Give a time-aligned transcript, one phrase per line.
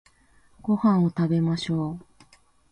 [0.63, 2.05] ご飯を食べましょう